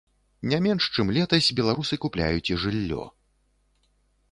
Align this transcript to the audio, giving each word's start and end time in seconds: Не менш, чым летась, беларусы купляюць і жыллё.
Не 0.53 0.59
менш, 0.65 0.87
чым 0.95 1.11
летась, 1.17 1.49
беларусы 1.59 1.99
купляюць 2.07 2.51
і 2.55 2.59
жыллё. 2.65 3.07